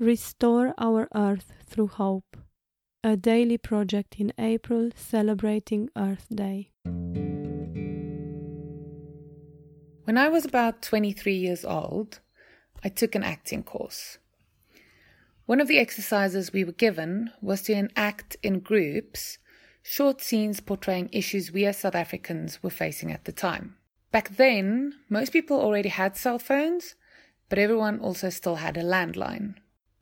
Restore 0.00 0.74
Our 0.78 1.08
Earth 1.12 1.52
Through 1.66 1.88
Hope, 1.88 2.36
a 3.02 3.16
daily 3.16 3.58
project 3.58 4.14
in 4.20 4.32
April 4.38 4.90
celebrating 4.94 5.90
Earth 5.96 6.28
Day. 6.32 6.70
When 10.04 10.16
I 10.16 10.28
was 10.28 10.44
about 10.44 10.82
23 10.82 11.34
years 11.34 11.64
old, 11.64 12.20
I 12.84 12.90
took 12.90 13.16
an 13.16 13.24
acting 13.24 13.64
course. 13.64 14.18
One 15.46 15.60
of 15.60 15.66
the 15.66 15.80
exercises 15.80 16.52
we 16.52 16.62
were 16.62 16.70
given 16.70 17.32
was 17.42 17.62
to 17.62 17.72
enact 17.72 18.36
in 18.40 18.60
groups 18.60 19.38
short 19.82 20.22
scenes 20.22 20.60
portraying 20.60 21.08
issues 21.10 21.50
we 21.50 21.66
as 21.66 21.78
South 21.78 21.96
Africans 21.96 22.62
were 22.62 22.70
facing 22.70 23.10
at 23.10 23.24
the 23.24 23.32
time. 23.32 23.74
Back 24.12 24.36
then, 24.36 24.94
most 25.08 25.32
people 25.32 25.60
already 25.60 25.88
had 25.88 26.16
cell 26.16 26.38
phones, 26.38 26.94
but 27.48 27.58
everyone 27.58 27.98
also 27.98 28.30
still 28.30 28.56
had 28.56 28.76
a 28.76 28.84
landline. 28.84 29.56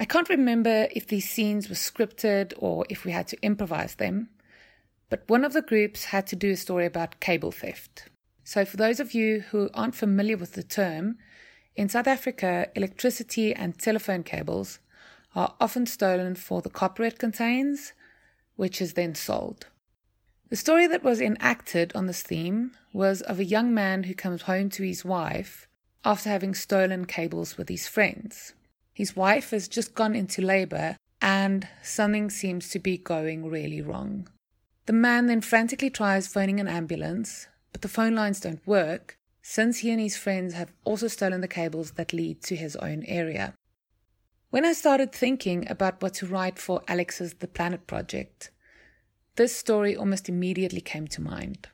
I 0.00 0.06
can't 0.06 0.30
remember 0.30 0.88
if 0.92 1.06
these 1.06 1.28
scenes 1.28 1.68
were 1.68 1.74
scripted 1.74 2.54
or 2.56 2.86
if 2.88 3.04
we 3.04 3.12
had 3.12 3.28
to 3.28 3.42
improvise 3.42 3.96
them, 3.96 4.30
but 5.10 5.28
one 5.28 5.44
of 5.44 5.52
the 5.52 5.60
groups 5.60 6.04
had 6.04 6.26
to 6.28 6.36
do 6.36 6.52
a 6.52 6.56
story 6.56 6.86
about 6.86 7.20
cable 7.20 7.52
theft. 7.52 8.08
So, 8.42 8.64
for 8.64 8.78
those 8.78 8.98
of 8.98 9.12
you 9.12 9.40
who 9.50 9.68
aren't 9.74 9.94
familiar 9.94 10.38
with 10.38 10.54
the 10.54 10.62
term, 10.62 11.18
in 11.76 11.90
South 11.90 12.06
Africa, 12.06 12.68
electricity 12.74 13.54
and 13.54 13.78
telephone 13.78 14.22
cables 14.22 14.78
are 15.36 15.54
often 15.60 15.84
stolen 15.84 16.34
for 16.34 16.62
the 16.62 16.70
copper 16.70 17.02
it 17.02 17.18
contains, 17.18 17.92
which 18.56 18.80
is 18.80 18.94
then 18.94 19.14
sold. 19.14 19.66
The 20.48 20.56
story 20.56 20.86
that 20.86 21.04
was 21.04 21.20
enacted 21.20 21.92
on 21.94 22.06
this 22.06 22.22
theme 22.22 22.72
was 22.94 23.20
of 23.20 23.38
a 23.38 23.44
young 23.44 23.74
man 23.74 24.04
who 24.04 24.14
comes 24.14 24.42
home 24.42 24.70
to 24.70 24.82
his 24.82 25.04
wife 25.04 25.68
after 26.06 26.30
having 26.30 26.54
stolen 26.54 27.04
cables 27.04 27.58
with 27.58 27.68
his 27.68 27.86
friends. 27.86 28.54
His 28.92 29.16
wife 29.16 29.50
has 29.50 29.68
just 29.68 29.94
gone 29.94 30.14
into 30.14 30.42
labor 30.42 30.96
and 31.22 31.68
something 31.82 32.30
seems 32.30 32.68
to 32.70 32.78
be 32.78 32.98
going 32.98 33.48
really 33.48 33.80
wrong. 33.80 34.28
The 34.86 34.92
man 34.92 35.26
then 35.26 35.40
frantically 35.40 35.90
tries 35.90 36.26
phoning 36.26 36.60
an 36.60 36.68
ambulance, 36.68 37.46
but 37.72 37.82
the 37.82 37.88
phone 37.88 38.14
lines 38.14 38.40
don't 38.40 38.66
work 38.66 39.16
since 39.42 39.78
he 39.78 39.90
and 39.90 40.00
his 40.00 40.16
friends 40.16 40.54
have 40.54 40.72
also 40.84 41.08
stolen 41.08 41.40
the 41.40 41.48
cables 41.48 41.92
that 41.92 42.12
lead 42.12 42.42
to 42.42 42.56
his 42.56 42.76
own 42.76 43.04
area. 43.04 43.54
When 44.50 44.64
I 44.64 44.72
started 44.72 45.12
thinking 45.12 45.70
about 45.70 46.02
what 46.02 46.14
to 46.14 46.26
write 46.26 46.58
for 46.58 46.82
Alex's 46.88 47.34
The 47.34 47.46
Planet 47.46 47.86
project, 47.86 48.50
this 49.36 49.54
story 49.54 49.96
almost 49.96 50.28
immediately 50.28 50.80
came 50.80 51.06
to 51.08 51.22
mind. 51.22 51.68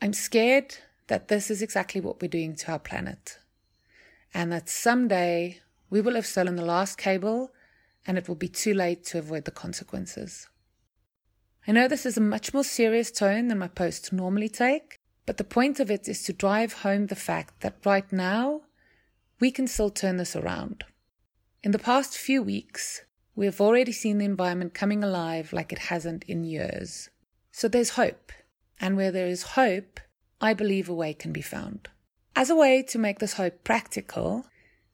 I'm 0.00 0.12
scared 0.12 0.76
that 1.06 1.28
this 1.28 1.50
is 1.50 1.62
exactly 1.62 2.00
what 2.00 2.20
we're 2.20 2.28
doing 2.28 2.56
to 2.56 2.72
our 2.72 2.78
planet, 2.78 3.38
and 4.34 4.50
that 4.50 4.68
someday 4.68 5.60
we 5.92 6.00
will 6.00 6.14
have 6.14 6.24
stolen 6.24 6.56
the 6.56 6.64
last 6.64 6.96
cable 6.96 7.50
and 8.06 8.16
it 8.16 8.26
will 8.26 8.34
be 8.34 8.48
too 8.48 8.72
late 8.72 9.04
to 9.04 9.18
avoid 9.18 9.44
the 9.44 9.50
consequences. 9.50 10.48
I 11.68 11.72
know 11.72 11.86
this 11.86 12.06
is 12.06 12.16
a 12.16 12.30
much 12.34 12.54
more 12.54 12.64
serious 12.64 13.10
tone 13.10 13.48
than 13.48 13.58
my 13.58 13.68
posts 13.68 14.10
normally 14.10 14.48
take, 14.48 15.00
but 15.26 15.36
the 15.36 15.44
point 15.44 15.80
of 15.80 15.90
it 15.90 16.08
is 16.08 16.22
to 16.22 16.32
drive 16.32 16.72
home 16.72 17.08
the 17.08 17.14
fact 17.14 17.60
that 17.60 17.84
right 17.84 18.10
now 18.10 18.62
we 19.38 19.50
can 19.50 19.66
still 19.66 19.90
turn 19.90 20.16
this 20.16 20.34
around. 20.34 20.84
In 21.62 21.72
the 21.72 21.78
past 21.78 22.16
few 22.16 22.42
weeks, 22.42 23.02
we 23.36 23.44
have 23.44 23.60
already 23.60 23.92
seen 23.92 24.16
the 24.16 24.24
environment 24.24 24.72
coming 24.72 25.04
alive 25.04 25.52
like 25.52 25.74
it 25.74 25.90
hasn't 25.90 26.24
in 26.24 26.42
years. 26.42 27.10
So 27.50 27.68
there's 27.68 27.90
hope. 27.90 28.32
And 28.80 28.96
where 28.96 29.12
there 29.12 29.26
is 29.26 29.42
hope, 29.60 30.00
I 30.40 30.54
believe 30.54 30.88
a 30.88 30.94
way 30.94 31.12
can 31.12 31.34
be 31.34 31.42
found. 31.42 31.90
As 32.34 32.48
a 32.48 32.56
way 32.56 32.82
to 32.84 32.98
make 32.98 33.18
this 33.18 33.34
hope 33.34 33.62
practical, 33.62 34.46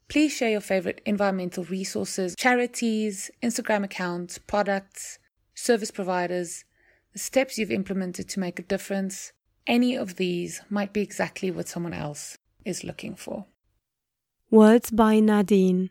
Please 0.09 0.33
share 0.33 0.51
your 0.51 0.63
favorite 0.63 1.03
environmental 1.05 1.65
resources, 1.65 2.35
charities, 2.37 3.31
Instagram 3.43 3.85
accounts, 3.85 4.39
products, 4.39 5.19
service 5.55 5.91
providers, 5.91 6.65
the 7.13 7.19
steps 7.19 7.59
you've 7.59 7.71
implemented 7.71 8.27
to 8.31 8.41
make 8.41 8.59
a 8.59 8.63
difference. 8.63 9.33
Any 9.67 9.97
of 9.97 10.17
these 10.17 10.63
might 10.71 10.95
be 10.95 11.03
exactly 11.03 11.51
what 11.51 11.69
someone 11.69 11.93
else 11.93 12.39
is 12.65 12.85
looking 12.85 13.17
for. 13.17 13.45
Words 14.51 14.91
by 14.91 15.21
Nadine. 15.21 15.91